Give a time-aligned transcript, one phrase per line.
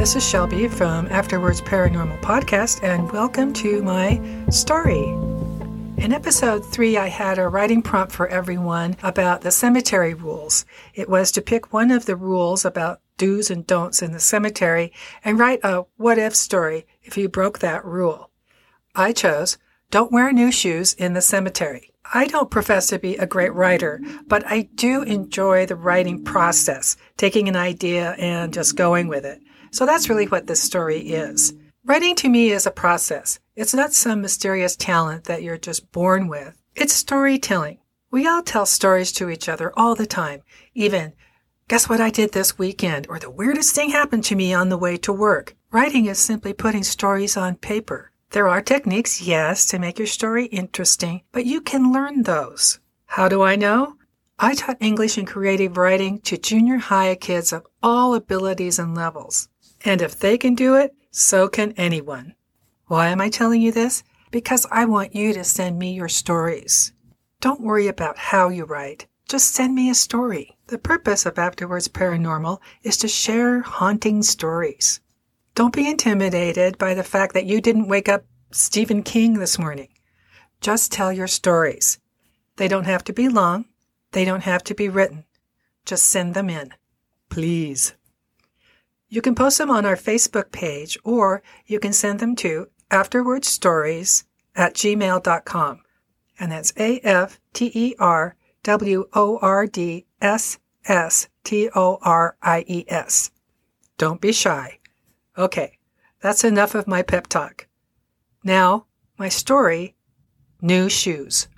[0.00, 4.18] This is Shelby from After Words Paranormal Podcast, and welcome to my
[4.48, 5.04] story.
[6.02, 10.64] In episode three, I had a writing prompt for everyone about the cemetery rules.
[10.94, 14.90] It was to pick one of the rules about do's and don'ts in the cemetery
[15.22, 18.30] and write a what if story if you broke that rule.
[18.94, 19.58] I chose
[19.90, 21.92] don't wear new shoes in the cemetery.
[22.14, 26.96] I don't profess to be a great writer, but I do enjoy the writing process,
[27.18, 29.42] taking an idea and just going with it.
[29.70, 31.54] So that's really what this story is.
[31.84, 33.38] Writing to me is a process.
[33.56, 36.60] It's not some mysterious talent that you're just born with.
[36.74, 37.78] It's storytelling.
[38.10, 40.42] We all tell stories to each other all the time.
[40.74, 41.12] Even,
[41.68, 43.06] guess what I did this weekend?
[43.08, 45.56] Or the weirdest thing happened to me on the way to work.
[45.70, 48.10] Writing is simply putting stories on paper.
[48.30, 52.80] There are techniques, yes, to make your story interesting, but you can learn those.
[53.06, 53.94] How do I know?
[54.38, 59.48] I taught English and creative writing to junior high kids of all abilities and levels.
[59.84, 62.34] And if they can do it, so can anyone.
[62.86, 64.02] Why am I telling you this?
[64.30, 66.92] Because I want you to send me your stories.
[67.40, 69.06] Don't worry about how you write.
[69.28, 70.56] Just send me a story.
[70.66, 75.00] The purpose of After Words Paranormal is to share haunting stories.
[75.54, 79.88] Don't be intimidated by the fact that you didn't wake up Stephen King this morning.
[80.60, 81.98] Just tell your stories.
[82.56, 83.66] They don't have to be long.
[84.12, 85.24] They don't have to be written.
[85.86, 86.74] Just send them in.
[87.30, 87.94] Please.
[89.10, 94.24] You can post them on our Facebook page or you can send them to afterwordsstories
[94.54, 95.80] at gmail.com.
[96.38, 101.98] And that's A F T E R W O R D S S T O
[102.02, 103.32] R I E S.
[103.98, 104.78] Don't be shy.
[105.36, 105.78] Okay,
[106.20, 107.66] that's enough of my pep talk.
[108.44, 108.86] Now,
[109.18, 109.96] my story
[110.62, 111.48] New Shoes.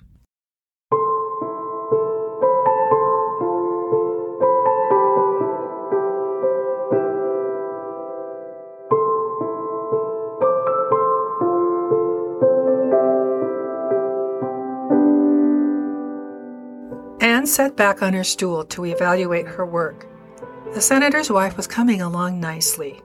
[17.43, 20.07] Anne sat back on her stool to evaluate her work.
[20.73, 23.01] The senator's wife was coming along nicely.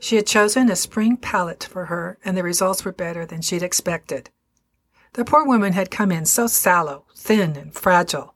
[0.00, 3.62] She had chosen a spring palette for her, and the results were better than she'd
[3.62, 4.28] expected.
[5.12, 8.34] The poor woman had come in so sallow, thin, and fragile,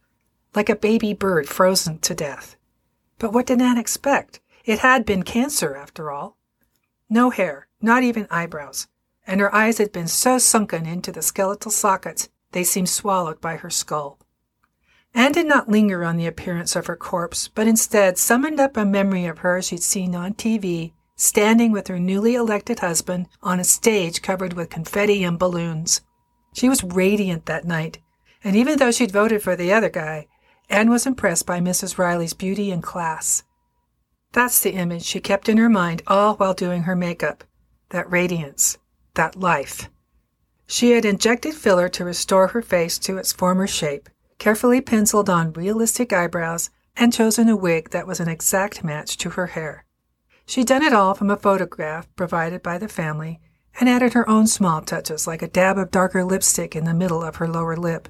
[0.55, 2.55] like a baby bird frozen to death.
[3.19, 4.39] But what did Anne expect?
[4.65, 6.37] It had been cancer, after all.
[7.09, 8.87] No hair, not even eyebrows,
[9.27, 13.57] and her eyes had been so sunken into the skeletal sockets they seemed swallowed by
[13.57, 14.21] her skull.
[15.15, 18.85] Anne did not linger on the appearance of her corpse, but instead summoned up a
[18.85, 23.65] memory of her she'd seen on TV standing with her newly elected husband on a
[23.65, 26.01] stage covered with confetti and balloons.
[26.55, 27.99] She was radiant that night,
[28.43, 30.29] and even though she'd voted for the other guy,
[30.71, 31.99] Anne was impressed by Mrs.
[31.99, 33.43] Riley's beauty and class.
[34.33, 37.45] That's the image she kept in her mind all while doing her makeup
[37.91, 38.79] that radiance,
[39.15, 39.91] that life.
[40.67, 44.09] She had injected filler to restore her face to its former shape,
[44.41, 49.31] carefully penciled on realistic eyebrows, and chosen a wig that was an exact match to
[49.31, 49.85] her hair.
[50.47, 53.39] She'd done it all from a photograph provided by the family
[53.79, 57.23] and added her own small touches like a dab of darker lipstick in the middle
[57.23, 58.09] of her lower lip.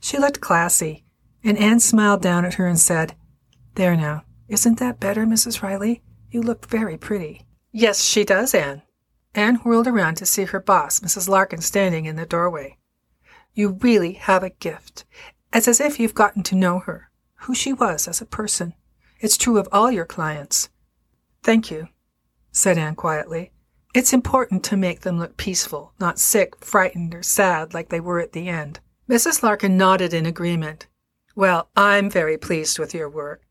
[0.00, 1.04] She looked classy,
[1.44, 3.14] and Anne smiled down at her and said,
[3.74, 5.62] There now, isn't that better, Mrs.
[5.62, 6.02] Riley?
[6.30, 7.42] You look very pretty.
[7.72, 8.82] Yes, she does, Anne.
[9.34, 11.28] Anne whirled around to see her boss, Mrs.
[11.28, 12.78] Larkin, standing in the doorway.
[13.54, 15.04] You really have a gift.
[15.52, 17.10] It's as if you've gotten to know her,
[17.42, 18.74] who she was as a person.
[19.20, 20.68] It's true of all your clients.
[21.42, 21.88] Thank you,
[22.52, 23.52] said Anne quietly.
[23.94, 28.20] It's important to make them look peaceful, not sick, frightened, or sad like they were
[28.20, 28.80] at the end.
[29.08, 29.42] Mrs.
[29.42, 30.86] Larkin nodded in agreement.
[31.34, 33.42] Well, I'm very pleased with your work.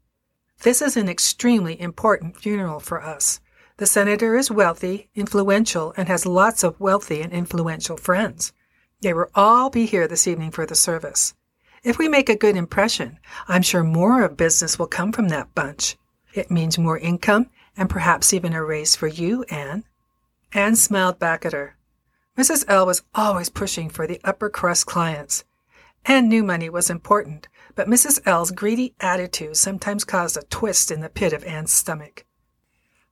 [0.62, 3.40] This is an extremely important funeral for us.
[3.78, 8.54] The senator is wealthy, influential, and has lots of wealthy and influential friends.
[9.02, 11.34] They will all be here this evening for the service.
[11.88, 13.18] If we make a good impression,
[13.48, 15.96] I'm sure more of business will come from that bunch.
[16.34, 19.86] It means more income and perhaps even a raise for you, Anne.
[20.52, 21.78] Anne smiled back at her.
[22.38, 22.66] Mrs.
[22.68, 25.46] L was always pushing for the upper crust clients.
[26.04, 28.20] Anne knew money was important, but Mrs.
[28.26, 32.26] L's greedy attitude sometimes caused a twist in the pit of Anne's stomach.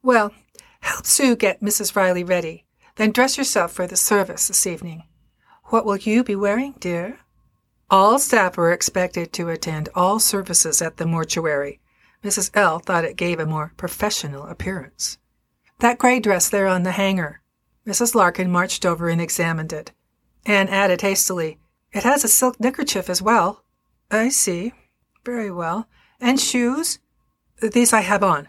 [0.04, 0.34] Well,
[0.82, 1.96] help Sue get Mrs.
[1.96, 2.66] Riley ready,
[2.98, 5.04] then dress yourself for the service this evening.
[5.68, 7.20] What will you be wearing, dear?
[7.90, 11.80] All staff were expected to attend all services at the mortuary,
[12.26, 12.50] Mrs.
[12.56, 15.20] L thought it gave a more professional appearance.
[15.80, 17.42] That gray dress there on the hanger.
[17.86, 18.16] Mrs.
[18.16, 19.92] Larkin marched over and examined it.
[20.44, 21.60] Anne added hastily,
[21.92, 23.64] It has a silk neckerchief as well.
[24.10, 24.74] I see.
[25.24, 25.88] Very well.
[26.20, 26.98] And shoes?
[27.62, 28.48] These I have on.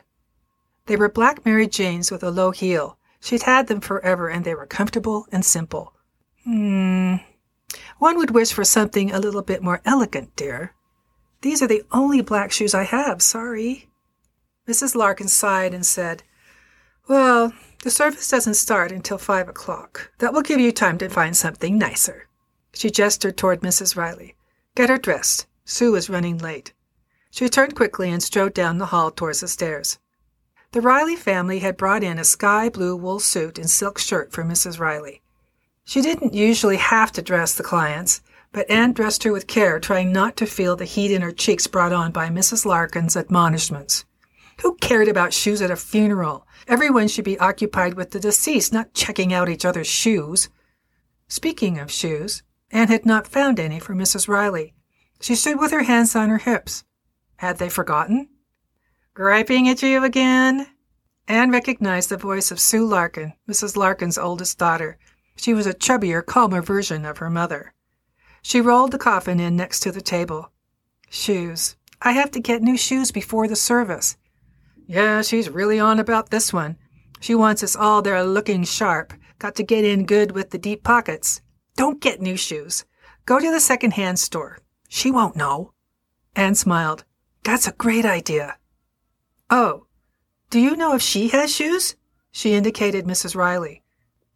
[0.86, 2.96] They were black Mary Janes with a low heel.
[3.20, 5.92] She'd had them forever, and they were comfortable and simple.
[6.44, 7.16] Hmm.
[7.98, 10.74] One would wish for something a little bit more elegant, dear.
[11.40, 13.88] These are the only black shoes I have, sorry.
[14.68, 14.94] Mrs.
[14.94, 16.22] Larkin sighed and said,
[17.08, 17.52] Well,
[17.82, 20.10] the service doesn't start until five o'clock.
[20.18, 22.26] That will give you time to find something nicer.
[22.74, 23.96] She gestured toward Mrs.
[23.96, 24.34] Riley.
[24.74, 25.46] Get her dressed.
[25.64, 26.72] Sue is running late.
[27.30, 29.98] She turned quickly and strode down the hall towards the stairs.
[30.72, 34.44] The Riley family had brought in a sky blue wool suit and silk shirt for
[34.44, 34.78] Mrs.
[34.78, 35.22] Riley.
[35.88, 40.12] She didn't usually have to dress the clients, but Anne dressed her with care, trying
[40.12, 42.66] not to feel the heat in her cheeks brought on by Mrs.
[42.66, 44.04] Larkin's admonishments.
[44.62, 46.44] Who cared about shoes at a funeral?
[46.66, 50.48] Everyone should be occupied with the deceased, not checking out each other's shoes.
[51.28, 52.42] Speaking of shoes,
[52.72, 54.26] Anne had not found any for Mrs.
[54.26, 54.74] Riley.
[55.20, 56.82] She stood with her hands on her hips.
[57.36, 58.28] Had they forgotten?
[59.14, 60.66] Griping at you again?
[61.28, 63.76] Anne recognized the voice of Sue Larkin, Mrs.
[63.76, 64.98] Larkin's oldest daughter.
[65.36, 67.72] She was a chubbier, calmer version of her mother.
[68.42, 70.50] She rolled the coffin in next to the table.
[71.10, 71.76] Shoes.
[72.02, 74.16] I have to get new shoes before the service.
[74.86, 76.76] Yeah, she's really on about this one.
[77.20, 79.12] She wants us all there looking sharp.
[79.38, 81.40] Got to get in good with the deep pockets.
[81.76, 82.84] Don't get new shoes.
[83.24, 84.58] Go to the second-hand store.
[84.88, 85.72] She won't know.
[86.34, 87.04] Anne smiled.
[87.42, 88.58] That's a great idea.
[89.50, 89.86] Oh,
[90.50, 91.96] do you know if she has shoes?
[92.30, 93.34] She indicated Mrs.
[93.34, 93.82] Riley.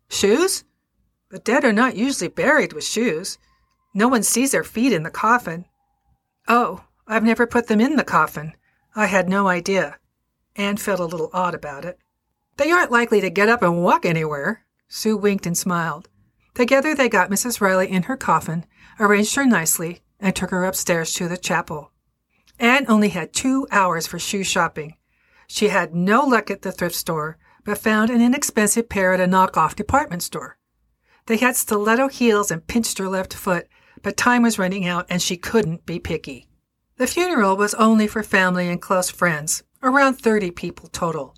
[0.09, 0.65] Shoes?
[1.31, 3.39] The dead are not usually buried with shoes.
[3.95, 5.65] No one sees their feet in the coffin.
[6.49, 8.55] Oh, I've never put them in the coffin.
[8.97, 9.99] I had no idea.
[10.57, 11.99] Anne felt a little odd about it.
[12.57, 14.65] They aren't likely to get up and walk anywhere.
[14.89, 16.09] Sue winked and smiled.
[16.55, 17.61] Together they got Mrs.
[17.61, 18.67] Riley in her coffin,
[18.99, 21.93] arranged her nicely, and took her upstairs to the chapel.
[22.59, 24.97] Anne only had two hours for shoe shopping.
[25.47, 29.27] She had no luck at the thrift store, but found an inexpensive pair at a
[29.27, 30.59] knockoff department store.
[31.27, 33.69] They had stiletto heels and pinched her left foot,
[34.03, 36.49] but time was running out and she couldn't be picky.
[36.97, 41.35] The funeral was only for family and close friends, around 30 people total.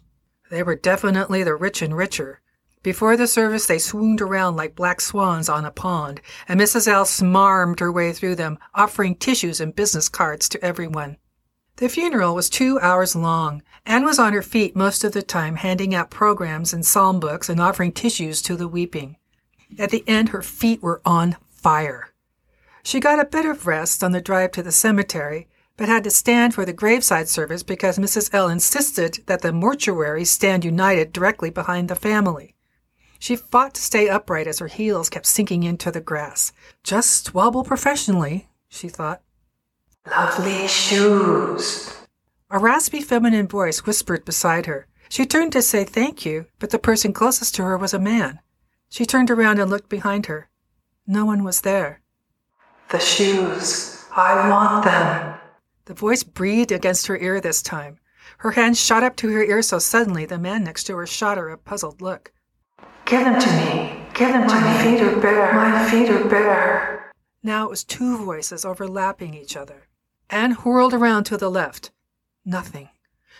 [0.50, 2.40] They were definitely the rich and richer.
[2.82, 6.88] Before the service, they swooned around like black swans on a pond, and Mrs.
[6.88, 11.16] L smarmed her way through them, offering tissues and business cards to everyone.
[11.76, 13.62] The funeral was two hours long.
[13.86, 17.48] Anne was on her feet most of the time, handing out programs and psalm books
[17.48, 19.16] and offering tissues to the weeping.
[19.78, 22.08] At the end, her feet were on fire.
[22.82, 26.10] She got a bit of rest on the drive to the cemetery, but had to
[26.10, 28.32] stand for the graveside service because Mrs.
[28.34, 32.54] L insisted that the mortuary stand united directly behind the family.
[33.18, 36.52] She fought to stay upright as her heels kept sinking into the grass.
[36.82, 39.22] Just wobble professionally, she thought.
[40.10, 41.96] Lovely shoes.
[42.50, 44.88] A raspy feminine voice whispered beside her.
[45.08, 48.40] She turned to say thank you, but the person closest to her was a man.
[48.92, 50.50] She turned around and looked behind her.
[51.06, 52.02] No one was there.
[52.90, 54.04] The shoes.
[54.14, 55.40] I want them.
[55.86, 58.00] The voice breathed against her ear this time.
[58.36, 61.38] Her hand shot up to her ear so suddenly the man next to her shot
[61.38, 62.34] her a puzzled look.
[63.06, 64.04] Give them to me.
[64.12, 64.66] Give them to My me.
[64.66, 65.52] My feet are bare.
[65.54, 67.12] My feet are bare.
[67.42, 69.88] Now it was two voices overlapping each other.
[70.28, 71.92] Anne whirled around to the left.
[72.44, 72.90] Nothing.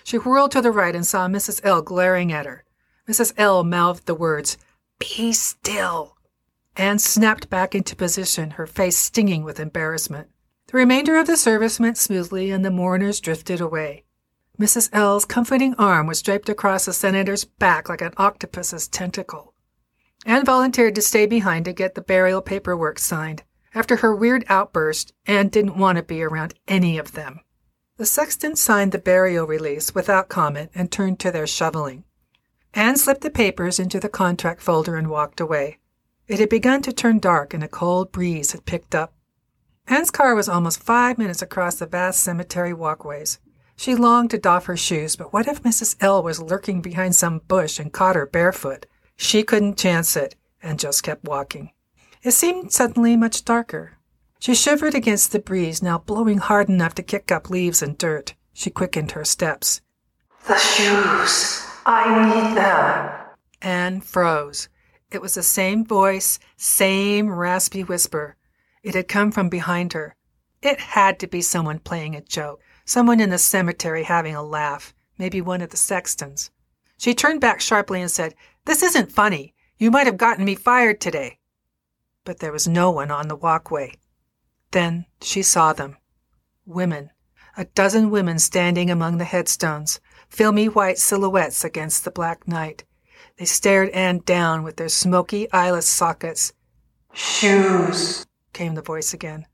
[0.03, 1.61] She whirled to the right and saw Mrs.
[1.63, 2.65] L glaring at her.
[3.07, 3.35] Mrs.
[3.37, 4.57] L mouthed the words,
[5.03, 6.17] Be still.
[6.77, 10.29] Anne snapped back into position, her face stinging with embarrassment.
[10.69, 14.05] The remainder of the service went smoothly and the mourners drifted away.
[14.61, 14.91] Mrs.
[14.93, 19.55] L's comforting arm was draped across the senator's back like an octopus's tentacle.
[20.25, 23.43] Anne volunteered to stay behind to get the burial paperwork signed.
[23.75, 27.41] After her weird outburst, Anne didn't want to be around any of them.
[27.97, 32.05] The sexton signed the burial release without comment and turned to their shoveling.
[32.75, 35.79] Anne slipped the papers into the contract folder and walked away.
[36.27, 39.13] It had begun to turn dark and a cold breeze had picked up.
[39.87, 43.39] Anne's car was almost five minutes across the vast cemetery walkways.
[43.77, 45.97] She longed to doff her shoes, but what if Mrs.
[46.01, 48.87] L was lurking behind some bush and caught her barefoot?
[49.17, 51.73] She couldn't chance it, and just kept walking.
[52.23, 53.99] It seemed suddenly much darker.
[54.39, 58.35] She shivered against the breeze, now blowing hard enough to kick up leaves and dirt.
[58.53, 59.81] She quickened her steps.
[60.47, 61.72] The shoes.
[61.85, 63.11] I need them.
[63.61, 64.69] Anne froze.
[65.11, 68.37] It was the same voice, same raspy whisper.
[68.83, 70.17] It had come from behind her.
[70.63, 74.95] It had to be someone playing a joke, someone in the cemetery having a laugh,
[75.19, 76.51] maybe one of the sextons.
[76.99, 78.35] She turned back sharply and said,
[78.65, 79.55] This isn't funny.
[79.79, 81.39] You might have gotten me fired today
[82.25, 83.95] but there was no one on the walkway.
[84.71, 85.97] Then she saw them.
[86.65, 87.11] Women.
[87.57, 90.01] A dozen women standing among the headstones.
[90.33, 92.85] Filmy white silhouettes against the black night.
[93.37, 96.55] They stared Anne down with their smoky eyeless sockets.
[97.13, 98.25] Shoes,
[98.55, 99.45] came the voice again.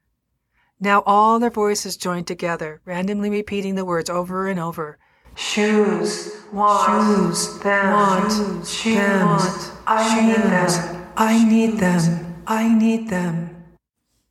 [0.79, 4.99] Now all their voices joined together, randomly repeating the words over and over.
[5.35, 11.07] Shoes, want, shoes, them, want, shoes, them, want, I need them.
[11.17, 13.65] I need them, I need them.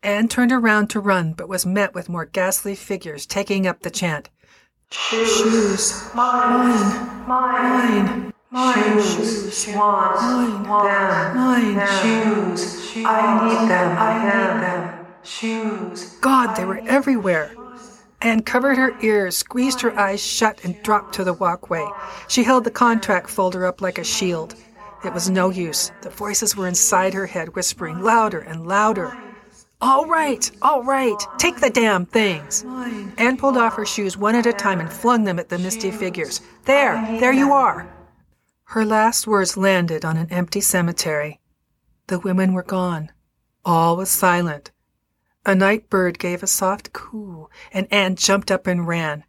[0.02, 3.92] Anne turned around to run, but was met with more ghastly figures taking up the
[3.92, 4.30] chant.
[4.90, 14.24] Shoes, mine, mine, mine, shoes, want, mine, them, mine, them, shoes, I need them, I
[14.24, 16.18] need them, shoes.
[16.22, 17.54] God, they were everywhere.
[18.22, 21.86] Anne covered her ears, squeezed her eyes shut, and dropped to the walkway.
[22.30, 24.56] She held the contract folder up like a shield.
[25.04, 25.92] It was no use.
[26.02, 29.18] The voices were inside her head, whispering louder and louder.
[29.80, 32.66] All right, all right, take the damn things.
[33.18, 35.92] Anne pulled off her shoes one at a time and flung them at the misty
[35.92, 36.42] figures.
[36.66, 37.88] There, there you are.
[38.64, 41.40] Her last words landed on an empty cemetery.
[42.08, 43.12] The women were gone.
[43.64, 44.72] All was silent.
[45.46, 49.26] A night bird gave a soft coo, and Anne jumped up and ran.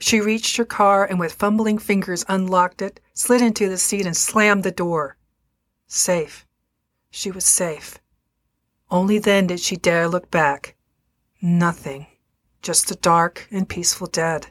[0.00, 4.16] She reached her car and with fumbling fingers unlocked it, slid into the seat, and
[4.16, 5.16] slammed the door.
[5.86, 6.44] Safe.
[7.10, 7.98] She was safe.
[8.90, 10.76] Only then did she dare look back.
[11.40, 12.06] Nothing.
[12.62, 14.48] Just the dark and peaceful dead.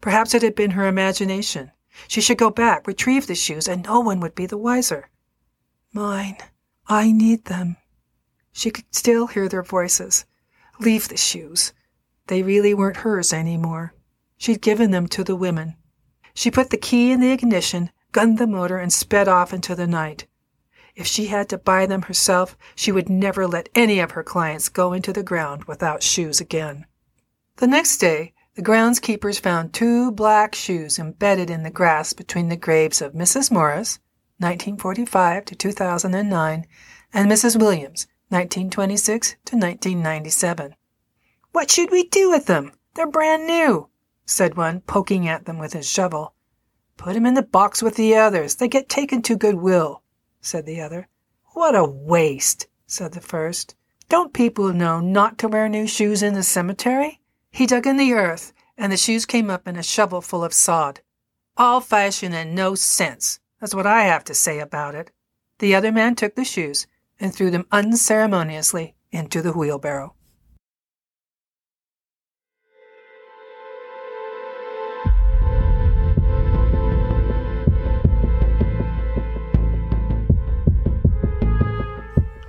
[0.00, 1.72] Perhaps it had been her imagination.
[2.08, 5.10] She should go back, retrieve the shoes, and no one would be the wiser.
[5.92, 6.36] Mine.
[6.86, 7.76] I need them.
[8.52, 10.26] She could still hear their voices.
[10.78, 11.72] Leave the shoes.
[12.26, 13.94] They really weren't hers any more.
[14.36, 15.76] She'd given them to the women.
[16.34, 19.86] She put the key in the ignition, gunned the motor, and sped off into the
[19.86, 20.26] night.
[20.96, 24.68] If she had to buy them herself, she would never let any of her clients
[24.68, 26.86] go into the ground without shoes again.
[27.56, 32.56] The next day, the groundskeepers found two black shoes embedded in the grass between the
[32.56, 33.50] graves of Mrs.
[33.50, 33.98] Morris,
[34.38, 36.66] 1945 to 2009,
[37.12, 37.58] and Mrs.
[37.58, 40.76] Williams, 1926 to 1997.
[41.50, 42.70] What should we do with them?
[42.94, 43.88] They're brand new,
[44.26, 46.34] said one, poking at them with his shovel.
[46.96, 48.54] Put 'em in the box with the others.
[48.54, 50.03] They get taken to Goodwill
[50.44, 51.08] said the other.
[51.54, 53.74] What a waste, said the first.
[54.08, 57.20] Don't people know not to wear new shoes in the cemetery?
[57.50, 60.52] He dug in the earth, and the shoes came up in a shovel full of
[60.52, 61.00] sod.
[61.56, 63.40] All fashion and no sense.
[63.60, 65.10] That's what I have to say about it.
[65.60, 66.86] The other man took the shoes
[67.18, 70.14] and threw them unceremoniously into the wheelbarrow.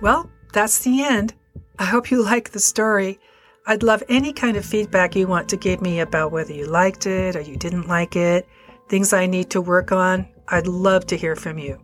[0.06, 1.34] Well, that's the end.
[1.80, 3.20] I hope you like the story.
[3.66, 7.08] I'd love any kind of feedback you want to give me about whether you liked
[7.08, 8.48] it or you didn't like it,
[8.88, 10.28] things I need to work on.
[10.48, 11.82] I'd love to hear from you.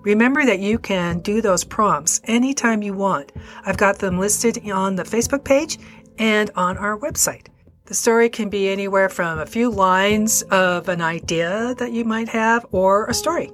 [0.00, 3.30] Remember that you can do those prompts anytime you want.
[3.66, 5.78] I've got them listed on the Facebook page
[6.18, 7.48] and on our website.
[7.84, 12.30] The story can be anywhere from a few lines of an idea that you might
[12.30, 13.52] have or a story.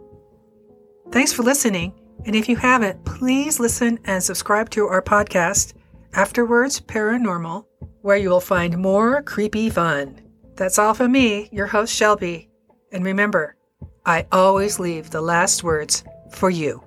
[1.10, 1.92] Thanks for listening.
[2.26, 5.74] And if you haven't, please listen and subscribe to our podcast,
[6.12, 7.64] After Words Paranormal,
[8.02, 10.20] where you will find more creepy fun.
[10.56, 12.50] That's all from me, your host Shelby.
[12.90, 13.56] And remember,
[14.04, 16.02] I always leave the last words
[16.32, 16.82] for you.